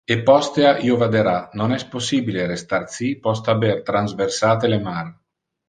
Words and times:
E 0.13 0.15
postea 0.29 0.69
io 0.87 0.95
vadera: 1.01 1.33
non 1.61 1.75
es 1.75 1.85
possibile 1.91 2.47
restar 2.53 2.81
ci, 2.95 3.13
post 3.29 3.53
haber 3.55 3.79
transversate 3.93 4.75
le 4.77 4.85
mar. 4.91 5.07